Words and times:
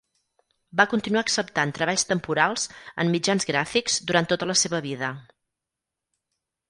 Va 0.79 0.85
continuar 0.93 1.21
acceptant 1.25 1.73
treballs 1.79 2.05
temporals 2.13 2.65
en 3.05 3.13
mitjans 3.17 3.47
gràfics 3.53 3.99
durant 4.13 4.29
tota 4.33 4.49
la 4.53 4.57
seva 4.63 4.81
vida. 4.87 5.13